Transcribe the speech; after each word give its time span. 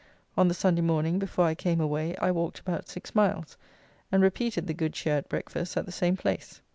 On 0.35 0.47
the 0.47 0.55
Sunday 0.55 0.81
morning, 0.81 1.19
before 1.19 1.45
I 1.45 1.53
came 1.53 1.79
away, 1.79 2.15
I 2.17 2.31
walked 2.31 2.59
about 2.59 2.89
six 2.89 3.13
miles, 3.13 3.55
and 4.11 4.23
repeated 4.23 4.65
the 4.65 4.73
good 4.73 4.93
cheer 4.93 5.17
at 5.17 5.29
breakfast 5.29 5.77
at 5.77 5.85
the 5.85 5.91
same 5.91 6.17
place. 6.17 6.59